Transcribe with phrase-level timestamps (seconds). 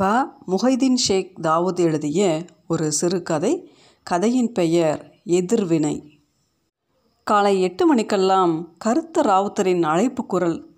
[0.00, 3.72] ப முஹைதீன் ஷேக் தாவூத் எழுதிய ஒரு சிறுகதை
[4.02, 6.18] கதையின் பெயர் எதிர்வினை.
[7.24, 10.70] காலை எட்டு மணிக்கெல்லாம் கருத்த ராவுத்தரின் அழைப்பு குரல்.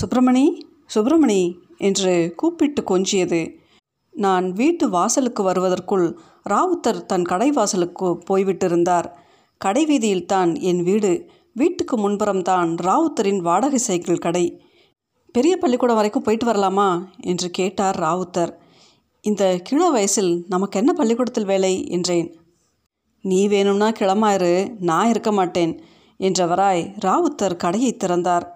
[0.00, 0.62] சுப்பிரமணி
[0.94, 3.54] சுப்பிரமணி என்று கூப்பிட்டு கொஞ்சியது.
[4.10, 6.18] நான் வீட்டு வாசலுக்கு வருவதற்குள்
[6.50, 9.12] ராவுத்தர் தன் கடை வாசலுக்கு போய்விட்டிருந்தார்.
[9.58, 11.30] கடை வீதியில்தான் என் வீடு.
[11.54, 14.62] வீட்டுக்கு முன்புறம்தான் ராவுத்தரின் வாடகை சைக்கிள் கடை.
[15.32, 17.04] பெரிய பள்ளிக்கூடம் வரைக்கும் போயிட்டு வரலாமா?
[17.20, 18.52] என்று கேட்டார் ராவுத்தர்.
[19.20, 21.86] இந்த கிழ வயசில் நமக்கு என்ன பள்ளிக்கூடத்தில் வேலை?
[21.88, 22.36] என்றேன்.
[23.20, 25.82] நீ வேணும்னா கிளமாயிரு நான் இருக்க மாட்டேன்
[26.20, 28.46] என்றவராய் ராவுத்தர் கடையை திறந்தார்.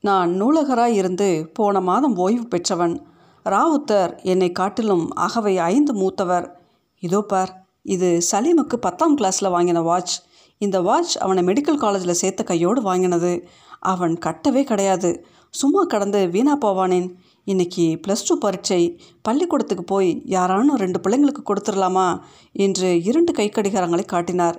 [0.00, 3.06] நான் நூலகராய் இருந்து போன மாதம் ஓய்வு பெற்றவன்.
[3.44, 6.58] ராவுத்தர் என்னை காட்டிலும் அகவை ஐந்து மூத்தவர்.
[6.98, 10.20] இதோ பார் இது சலீமுக்கு பத்தாம் கிளாஸில் வாங்கின வாட்ச்
[10.58, 13.48] இந்த வாட்ச் அவனை மெடிக்கல் காலேஜில் சேர்த்த கையோடு வாங்கினது.
[13.84, 15.10] அவன் கட்டவே கிடையாது.
[15.50, 17.08] சும்மா கடந்து வீணா போவானேன்.
[17.44, 19.00] இன்னைக்கு ப்ளஸ் டூ பரீட்சை.
[19.22, 22.20] பள்ளிக்கூடத்துக்கு போய் யாரானும் ரெண்டு பிள்ளைங்களுக்கு கொடுத்துடலாமா?
[22.52, 24.58] என்று இரண்டு கைக்கடிகாரங்களை காட்டினார்.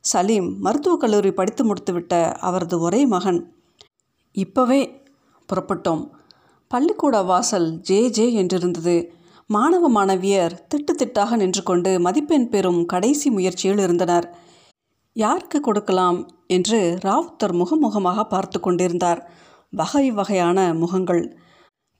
[0.00, 3.54] சலீம் மருத்துவக் கல்லூரி படித்து முடித்துவிட்ட அவரது ஒரே மகன்.
[4.34, 4.80] இப்போவே
[5.48, 6.10] புறப்பட்டோம்.
[6.68, 8.96] பள்ளிக்கூட வாசல் ஜே ஜே என்றிருந்தது.
[9.46, 14.26] மாணவ மாணவியர் திட்டு திட்டாக நின்று கொண்டு மதிப்பெண் பெறும் கடைசி முயற்சியில் இருந்தனர்.
[15.16, 19.20] யாருக்கு கொடுக்கலாம் என்று ராவுத்தர் முகமுகமாக பார்த்து கொண்டிருந்தார்.
[19.72, 21.22] வகை வகையான முகங்கள்.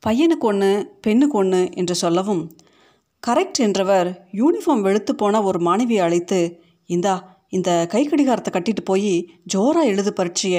[0.02, 2.42] பையனுக்கு ஒன்று பெண்ணுக்கு ஒன்று என்று சொல்லவும்
[3.22, 6.40] கரெக்ட் என்றவர் யூனிஃபார்ம் வெளுத்து போன ஒரு மாணவியை அழைத்து
[6.90, 7.14] இந்தா
[7.48, 9.12] இந்த கை கடிகாரத்தை கட்டிட்டு போய்
[9.54, 10.56] ஜோரா எழுது பரீட்சைய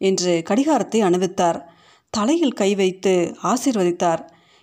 [0.00, 1.58] என்று கடிகாரத்தை அணிவித்தார்.
[2.10, 4.22] தலையில் கை வைத்து ஆசீர்வதித்தார்.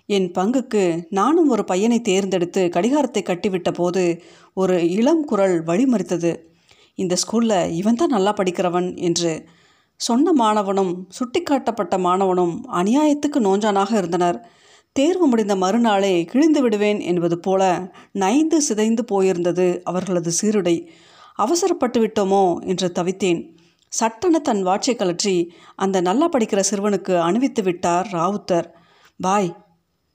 [0.09, 4.03] என் பங்குக்கு நானும் ஒரு பையனை தேர்ந்தெடுத்து கடிகாரத்தை கட்டிவிட்ட போது
[4.53, 6.31] ஒரு இளம் குரல் வழிமறித்தது.
[6.95, 9.45] இந்த ஸ்கூலில் இவன் தான் நல்லா படிக்கிறவன் என்று
[9.95, 14.45] சொன்ன மாணவனும் சுட்டிக்காட்டப்பட்ட மாணவனும் அநியாயத்துக்கு நோஞ்சானாக இருந்தனர்.
[14.92, 20.88] தேர்வு முடிந்த மறுநாளே கிழிந்து விடுவேன் என்பது போல நைந்து சிதைந்து போயிருந்தது அவர்களது சீருடை.
[21.36, 23.59] அவசரப்பட்டு விட்டோமோ என்று தவித்தேன்.
[23.88, 28.68] சட்டென தன் வாட்சை கலற்றி அந்த நல்லா படிக்கிற சிறுவனுக்கு அணிவித்து விட்டார் ராவுத்தர்.
[29.16, 29.56] பாய்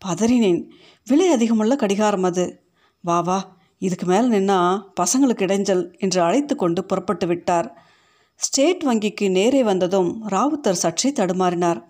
[0.06, 0.68] பதறினேன்.
[1.04, 2.64] விலை அதிகமுள்ள கடிகாரம் அது.
[3.00, 7.82] வா வா இதுக்கு மேலே நின்னா பசங்களுக்கு இடைஞ்சல் என்று அழைத்து கொண்டு புறப்பட்டு விட்டார்.
[8.36, 11.84] ஸ்டேட் வங்கிக்கு நேரே வந்ததும் ராவுத்தர் சற்றே தடுமாறினார்.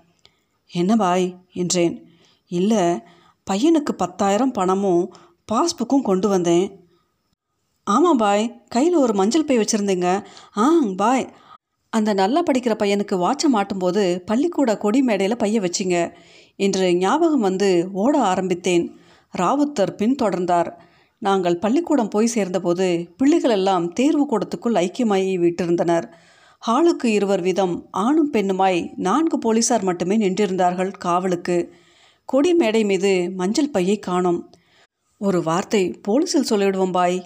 [0.70, 1.36] என்ன பாய்?
[1.52, 2.08] என்றேன்.
[2.48, 3.02] இல்லை
[3.50, 5.14] பையனுக்கு பத்தாயிரம் பணமும்
[5.52, 6.88] பாஸ்புக்கும் கொண்டு வந்தேன்.
[7.84, 10.24] ஆமாம் பாய் கையில் ஒரு மஞ்சள் பை வச்சுருந்தீங்க.
[10.56, 11.34] ஆ பாய்.
[11.91, 16.12] அந்த நல்லா படிக்கிற பையனுக்கு வாட்சை மாட்டும்போது பள்ளிக்கூட கொடி மேடையில் பைய வச்சிங்க
[16.56, 18.98] என்று ஞாபகம் வந்து ஓட ஆரம்பித்தேன்.
[19.38, 20.72] ராவுத்தர் பின்தொடர்ந்தார்.
[21.22, 26.06] நாங்கள் பள்ளிக்கூடம் போய் சேர்ந்தபோது பிள்ளைகள் எல்லாம் தேர்வு கூடத்துக்குள் ஐக்கியமாகி விட்டிருந்தனர்.
[26.62, 31.56] ஹாலுக்கு இருவர் வீதம் ஆணும் பெண்ணுமாய் நான்கு போலீசார் மட்டுமே நின்றிருந்தார்கள் காவலுக்கு.
[32.28, 34.41] கொடி மேடை மீது மஞ்சள் பையை காணோம்.
[35.21, 37.19] ஒரு வார்த்தை போலீஸில் சொல்லிவிடுவோம் பாய்.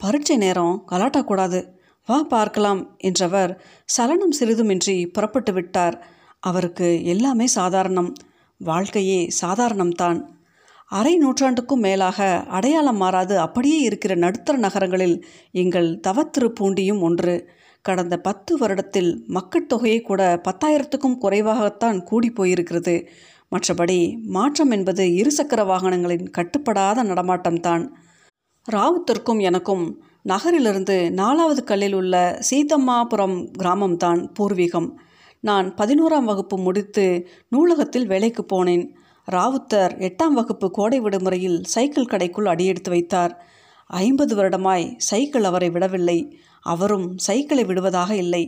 [0.00, 1.60] பரீட்சை நேரம் கலாட்டா கூடாது.
[2.08, 3.52] வா பார்க்கலாம் என்றவர்
[3.84, 5.96] சலனம் சிறிதுமின்றி புறப்பட்டு விட்டார்.
[6.42, 8.12] அவருக்கு எல்லாமே சாதாரணம்.
[8.60, 10.20] வாழ்க்கையே சாதாரணம்தான்.
[10.90, 17.34] அரை நூற்றாண்டுக்கும் மேலாக அடையாளம் மாறாது அப்படியே இருக்கிற நடுத்தர நகரங்களில் எங்கள் தவத்திரு பூண்டியும் ஒன்று.
[17.82, 23.06] கடந்த பத்து வருடத்தில் மக்கட்தொகையை கூட பத்தாயிரத்துக்கும் குறைவாகத்தான் கூடி போயிருக்கிறது.
[23.52, 27.88] மற்றபடி மாற்றம் என்பது இருசக்கர வாகனங்களின் கட்டுப்படாத நடமாட்டம்தான்.
[28.72, 34.90] ராவுத்திற்கும் எனக்கும் நகரிலிருந்து நாலாவது கல்லில் உள்ள சீதம்மாபுரம் கிராமம்தான் பூர்வீகம்.
[35.40, 38.88] நான் பதினோராம் வகுப்பு முடித்து நூலகத்தில் வேலைக்கு போனேன்.
[39.30, 43.32] ராவுத்தர் எட்டாம் வகுப்பு கோடை விடுமுறையில் சைக்கிள் கடைக்குள் அடியெடுத்து வைத்தார்.
[43.90, 46.18] ஐம்பது வருடமாய் சைக்கிள் அவரை விடவில்லை.
[46.60, 48.44] அவரும் சைக்கிளை விடுவதாக இல்லை.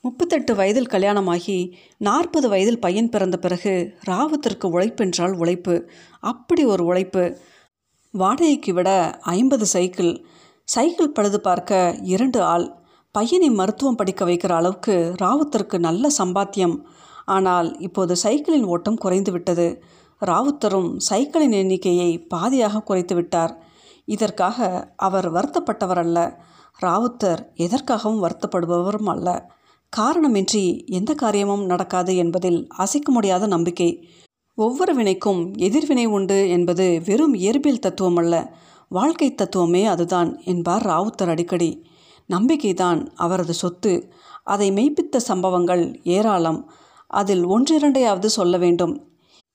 [0.00, 1.58] முப்பத்தெட்டு வயதில் கல்யாணமாகி
[1.98, 3.74] நாற்பது வயதில் பையன் பிறந்த பிறகு
[4.06, 5.74] ராவுத்திற்கு உழைப்பென்றால் உழைப்பு.
[6.20, 7.24] அப்படி ஒரு உழைப்பு.
[8.14, 10.12] வாடகைக்கு விட ஐம்பது சைக்கிள்.
[10.68, 12.66] சைக்கிள் பழுது பார்க்க இரண்டு ஆள்.
[13.14, 16.76] பையனை மருத்துவம் படிக்க வைக்கிற அளவுக்கு ராவுத்தருக்கு நல்ல சம்பாத்தியம்.
[17.24, 19.66] ஆனால் இப்போது சைக்கிளின் ஓட்டம் குறைந்து விட்டது.
[20.20, 23.62] ராவுத்தரும் சைக்கிளின் எண்ணிக்கையை பாதியாக குறைத்து விட்டார்.
[24.04, 26.42] இதற்காக அவர் வருத்தப்பட்டவர் அல்ல
[26.82, 29.52] ராவுத்தர் எதற்காகவும் வருத்தப்படுபவரும் அல்ல.
[29.96, 34.08] காரணமின்றி எந்த காரியமும் நடக்காது என்பதில் அசைக்க முடியாத நம்பிக்கை.
[34.54, 38.54] ஒவ்வொரு வினைக்கும் எதிர்வினை உண்டு என்பது வெறும் இயற்பியல் தத்துவம் அல்ல
[38.88, 41.86] வாழ்க்கை தத்துவமே அதுதான் என்பார் ராவுத்தர் அடிக்கடி.
[42.26, 44.12] நம்பிக்கைதான் அவரது சொத்து.
[44.44, 46.70] அதை மெய்ப்பித்த சம்பவங்கள் ஏராளம்.
[47.06, 49.13] அதில் ஒன்றிரண்டையாவது சொல்ல வேண்டும்.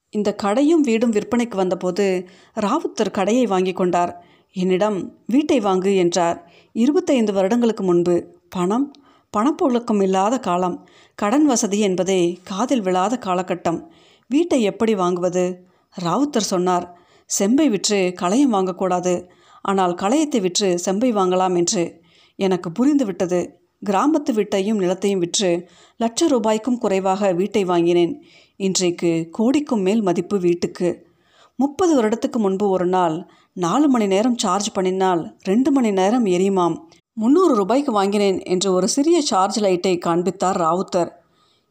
[0.09, 2.29] இந்த கடையும் வீடும் விற்பனைக்கு வந்தபோது
[2.59, 4.25] ராவுத்தர் கடையை வாங்கி கொண்டார்.
[4.51, 6.51] என்னிடம் வீட்டை வாங்கு என்றார்.
[6.71, 8.37] இருபத்தைந்து வருடங்களுக்கு முன்பு.
[8.49, 8.91] பணம்?
[9.37, 10.87] பணப்புழக்கம் இல்லாத காலம்.
[11.15, 13.85] கடன் வசதி என்பதே காதில் விழாத காலகட்டம்.
[14.27, 15.55] வீட்டை எப்படி வாங்குவது?
[16.01, 16.99] ராவுத்தர் சொன்னார்.
[17.25, 19.27] செம்பை விற்று களையம் வாங்கக்கூடாது.
[19.61, 22.01] ஆனால் களையத்தை விற்று செம்பை வாங்கலாம் என்று.
[22.35, 23.47] எனக்கு புரிந்துவிட்டது.
[23.85, 28.23] கிராமத்து வீட்டையும் நிலத்தையும் விற்று லட்ச ரூபாய்க்கும் குறைவாக வீட்டை வாங்கினேன்.
[28.55, 31.07] இன்றைக்கு கோடிக்கும் மேல் மதிப்பு வீட்டுக்கு.
[31.55, 36.77] முப்பது வருடத்துக்கு முன்பு ஒரு நாள் நாலு மணி நேரம் சார்ஜ் பண்ணினால் ரெண்டு மணி நேரம் எரியுமாம்.
[37.13, 41.11] முந்நூறு ரூபாய்க்கு வாங்கினேன் என்று ஒரு சிறிய சார்ஜ் லைட்டை காண்பித்தார் ராவுத்தர்.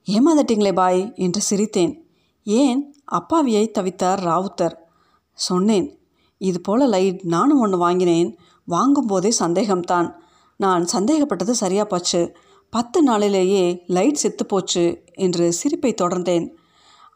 [0.07, 2.01] ஏமாந்துட்டீங்களே பாய் என்று சிரித்தேன்.
[2.45, 2.95] ஏன்?
[3.13, 4.75] அப்பாவியை தவித்தார் ராவுத்தர்.
[5.33, 5.99] சொன்னேன்
[6.39, 8.39] இதுபோல லைட் நானும் ஒன்று வாங்கினேன்.
[8.69, 10.13] வாங்கும்போதே சந்தேகம்தான்.
[10.61, 12.21] நான் சந்தேகப்பட்டது சரியா போச்சு.
[12.73, 14.85] பத்து நாளிலேயே லைட் செத்து போச்சு
[15.15, 16.47] என்று சிரிப்பை தொடர்ந்தேன்.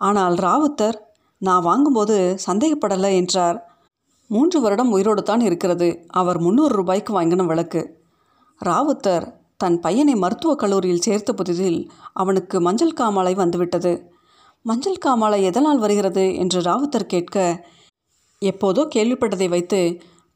[0.00, 0.98] ஆனால் ராவுத்தர்
[1.38, 2.16] நான் வாங்கும்போது
[2.46, 3.58] சந்தேகப்படலை என்றார்.
[4.30, 5.88] மூன்று வருடம் உயிரோடு தான் இருக்கிறது.
[6.10, 7.82] அவர் முந்நூறு ரூபாய்க்கு வாங்கின விளக்கு.
[8.60, 11.80] ராவுத்தர் தன் பையனை மருத்துவக் கல்லூரியில் சேர்த்த புதிதில்
[12.12, 13.92] அவனுக்கு மஞ்சள் காமாலை வந்துவிட்டது.
[14.64, 17.36] மஞ்சள் காமாலை எதனால் வருகிறது என்று ராவுத்தர் கேட்க
[18.42, 19.80] எப்போதோ கேள்விப்பட்டதை வைத்து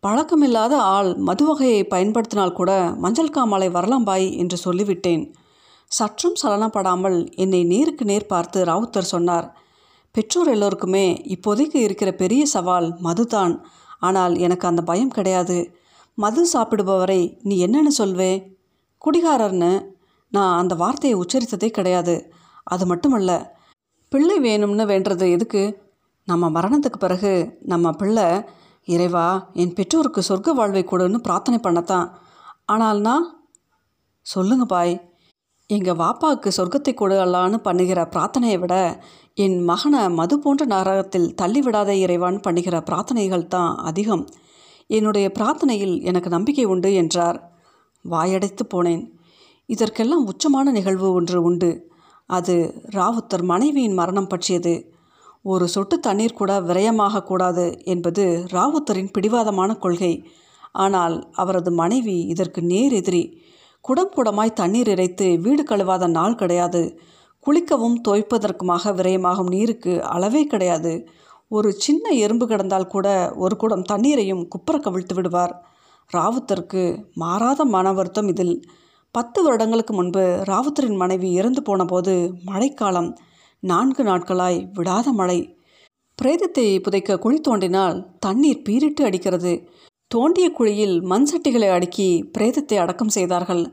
[0.03, 5.33] பழக்கமில்லாத ஆள் மது வகையை பயன்படுத்தினால் கூட மஞ்சள் காமாலை வரலாம் பாய் என்று சொல்லிவிட்டேன்.
[5.91, 9.47] சற்றும் சலனப்படாமல் என்னை நேருக்கு நேர் பார்த்து ராவுத்தர் சொன்னார்
[10.15, 13.55] பெற்றோர் எல்லோருக்குமே இப்போதைக்கு இருக்கிற பெரிய சவால் மதுதான்.
[13.99, 15.59] ஆனால் எனக்கு அந்த பயம் கிடையாது.
[16.19, 18.33] மது சாப்பிடுபவரை நீ என்னன்னு சொல்வே?
[19.05, 19.73] குடிகாரர்னு?
[20.33, 22.15] நான் அந்த வார்த்தையை உச்சரித்ததே கிடையாது.
[22.65, 23.31] அது மட்டுமல்ல
[24.13, 25.65] பிள்ளை வேணும்னு வேண்டுறது எதுக்கு?
[26.29, 27.33] நம்ம மரணத்துக்கு பிறகு
[27.63, 28.29] நம்ம பிள்ளை
[28.89, 32.09] இறைவா என் பெற்றோருக்கு சொர்க்க வாழ்வை கொடுன்னு பிரார்த்தனை பண்ணத்தான்.
[32.65, 33.27] ஆனால் நான்
[34.27, 34.95] சொல்லுங்க பாய்
[35.71, 38.75] எங்கள் வாப்பாவுக்கு சொர்க்கத்தை கொடுக்கலான்னு பண்ணுகிற பிரார்த்தனையை விட
[39.45, 44.25] என் மகனை மது போன்ற நரகத்தில் தள்ளிவிடாத இறைவான் பண்ணுகிற பிரார்த்தனைகள் தான் அதிகம்.
[44.91, 47.39] என்னுடைய பிரார்த்தனையில் எனக்கு நம்பிக்கை உண்டு என்றார்.
[48.05, 49.03] வாயடைத்து போனேன்.
[49.69, 51.71] இதற்கெல்லாம் உச்சமான நிகழ்வு ஒன்று உண்டு.
[52.27, 52.55] அது
[52.97, 54.75] ராவுத்தர் மனைவியின் மரணம் பற்றியது.
[55.47, 60.13] ஒரு சொட்டு தண்ணீர் கூட விரயமாகக்கூடாது என்பது ராவுத்தரின் பிடிவாதமான கொள்கை.
[60.73, 63.25] ஆனால் அவரது மனைவி இதற்கு நேர் எதிரி.
[63.81, 66.83] குடம் குடமாய் தண்ணீர் இறைத்து வீடு கழுவாத நாள் கிடையாது.
[67.47, 70.93] குளிக்கவும் துவைப்பதற்குமாக விரயமாகும் நீருக்கு அளவே கிடையாது.
[71.49, 75.55] ஒரு சின்ன எறும்பு கிடந்தால் கூட ஒரு குடம் தண்ணீரையும் குப்புற கவிழ்த்து விடுவார்.
[76.11, 76.83] ராவுத்தருக்கு
[77.15, 78.57] மாறாத மன வருத்தம் இதில்.
[79.15, 82.15] பத்து வருடங்களுக்கு முன்பு ராவுத்தரின் மனைவி இறந்து போனபோது
[82.45, 83.11] மழைக்காலம்.
[83.67, 85.59] நான்கு நாட்களாய் விடாத மழை.
[86.19, 89.69] பிரேதத்தை புதைக்க குழி தோண்டினால் தண்ணீர் பீரிட்டு அடிக்கிறது.
[90.15, 93.73] தோண்டிய குழியில் மண் சட்டிகளை அடுக்கி பிரேதத்தை அடக்கம் செய்தார்கள்.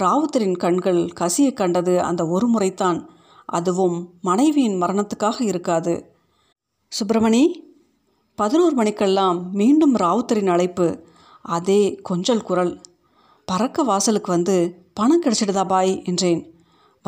[0.00, 3.08] ராவுத்தரின் கண்கள் கசிய கண்டது அந்த ஒரு முறைத்தான்
[3.46, 6.14] அதுவும் மனைவியின் மரணத்துக்காக இருக்காது.
[6.92, 7.42] சுப்பிரமணி
[8.34, 11.04] பதினோரு மணிக்கெல்லாம் மீண்டும் ராவுத்தரின் அழைப்பு.
[11.42, 12.80] அதே கொஞ்சல் குரல்.
[13.44, 14.56] பறக்க வாசலுக்கு வந்து
[14.94, 16.51] பணம் கிடைச்சிடுதா பாய் என்றேன்.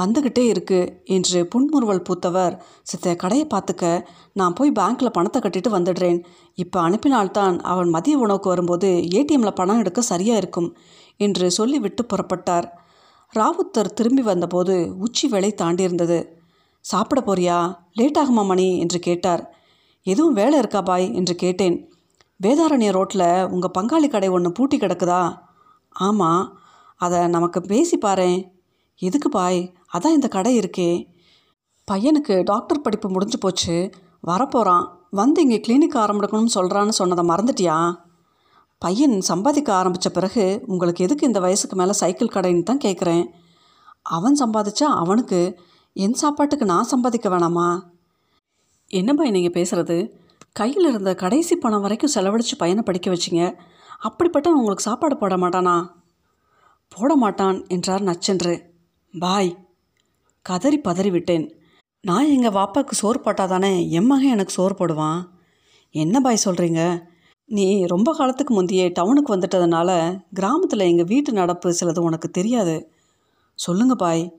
[0.00, 4.04] வந்துக்கிட்டே இருக்கு என்று புன்முறுவல் பூத்தவர் சித்த கடையை பார்த்துக்க.
[4.32, 6.24] நான் போய் பேங்க்கில் பணத்தை கட்டிட்டு வந்துடுறேன்.
[6.54, 10.76] இப்போ அனுப்பினால்தான் அவன் மதிய உணவுக்கு வரும்போது ஏடிஎம்மில் பணம் எடுக்க சரியாக இருக்கும்
[11.16, 12.70] என்று சொல்லிவிட்டு புறப்பட்டார்.
[13.34, 16.26] ராவுத்தர் திரும்பி வந்தபோது உச்சி வேலை தாண்டியிருந்தது.
[16.80, 17.76] சாப்பிட போறியா?
[17.92, 18.78] லேட் ஆகுமா மணி?
[18.78, 19.54] என்று கேட்டார்.
[20.02, 21.14] எதுவும் வேலை இருக்கா பாய்?
[21.14, 21.92] என்று கேட்டேன்.
[22.42, 25.38] வேதாரண்ய ரோட்டில் உங்கள் பங்காளி கடை ஒன்று பூட்டி கிடக்குதா?
[25.90, 26.58] ஆமாம்
[26.96, 28.53] அதை நமக்கு பேசி பாரேன்.
[28.98, 29.72] எதுக்கு பாய்?
[29.92, 31.06] அதான் இந்த கடை இருக்கே.
[31.90, 33.90] பையனுக்கு டாக்டர் படிப்பு முடிஞ்சு போச்சு.
[34.26, 37.96] வரப்போகிறான் வந்து இங்கே கிளினிக் ஆரம்பிக்கணும்னு சொல்கிறான்னு சொன்னதை மறந்துட்டியா?
[38.78, 43.26] பையன் சம்பாதிக்க ஆரம்பித்த பிறகு உங்களுக்கு எதுக்கு இந்த வயசுக்கு மேலே சைக்கிள் கடைன்னு தான் கேட்குறேன்.
[44.02, 45.58] அவன் சம்பாதிச்சா அவனுக்கு.
[45.92, 47.80] என் சாப்பாட்டுக்கு நான் சம்பாதிக்க வேணாமா?
[48.86, 50.10] என்ன பாய் நீங்கள் பேசுகிறது
[50.52, 53.58] கையில் இருந்த கடைசி பணம் வரைக்கும் செலவழித்து பையனை படிக்க வச்சிங்க.
[53.98, 55.90] அப்படிப்பட்ட உங்களுக்கு சாப்பாடு போட மாட்டானா?
[56.88, 58.72] போட மாட்டான் என்றார் நச்சென்று.
[59.18, 59.58] பாய்.
[60.42, 61.50] கதறி பதறிவிட்டேன்.
[62.00, 65.24] நான் எங்கள் வாப்பாவுக்கு சோறு போட்டாதானே என் மகன் எனக்கு சோறு போடுவான்?
[65.90, 67.02] என்ன பாய் சொல்கிறீங்க
[67.46, 72.92] நீ ரொம்ப காலத்துக்கு முந்தையே டவுனுக்கு வந்துட்டதுனால கிராமத்தில் எங்கள் வீட்டு நடப்பு சிலது உனக்கு தெரியாது.
[73.54, 74.38] சொல்லுங்க பாய்.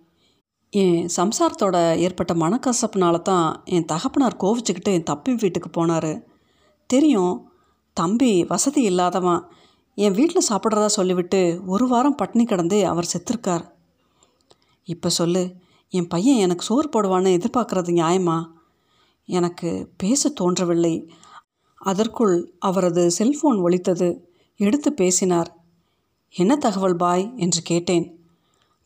[0.70, 6.24] என் சம்சாரத்தோட ஏற்பட்ட மனக்கசப்புனால தான் என் தகப்பனார் கோவிச்சுக்கிட்டு என் தப்பி வீட்டுக்கு போனார்.
[6.88, 7.52] தெரியும்
[7.94, 9.52] தம்பி வசதி இல்லாதவன்.
[9.96, 13.74] என் வீட்டில் சாப்பிட்றதா சொல்லிவிட்டு ஒரு வாரம் பட்டினி கிடந்து அவர் செத்துருக்கார்.
[14.86, 15.56] இப்போ சொல்லு.
[15.90, 18.48] என் பையன் எனக்கு சோறு போடுவான்னு எதிர்பார்க்கறது நியாயமா?
[19.26, 21.12] எனக்கு பேச தோன்றவில்லை.
[21.76, 24.34] அதற்குள் அவரது செல்போன் ஒலித்தது.
[24.58, 25.56] எடுத்து பேசினார்.
[26.30, 27.34] என்ன தகவல் பாய்?
[27.36, 28.26] என்று கேட்டேன்.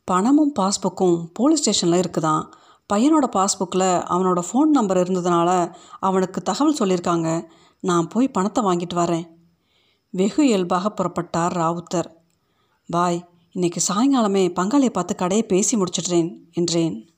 [0.03, 2.47] பணமும் பாஸ்புக்கும் போலீஸ் ஸ்டேஷனில் இருக்குதான்
[2.93, 7.45] பையனோட பாஸ்புக்கில் அவனோட ஃபோன் நம்பர் இருந்ததுனால அவனுக்கு தகவல் சொல்லியிருக்காங்க.
[7.79, 9.27] நான் போய் பணத்தை வாங்கிட்டு வரேன்.
[10.09, 12.11] வெகு இயல்பாக புறப்பட்டார் ராவுத்தர்.
[12.89, 17.09] பாய் இன்னைக்கு சாயங்காலமே பங்காளியை பார்த்து கடையை பேசி முடிச்சிடுறேன் என்றேன்.